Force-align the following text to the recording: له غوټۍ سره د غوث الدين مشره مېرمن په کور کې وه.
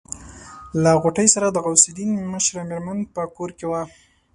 له 0.83 0.91
غوټۍ 1.01 1.27
سره 1.35 1.47
د 1.49 1.57
غوث 1.65 1.83
الدين 1.89 2.09
مشره 2.31 2.61
مېرمن 2.69 2.99
په 3.13 3.21
کور 3.35 3.49
کې 3.57 3.65
وه. 3.71 3.81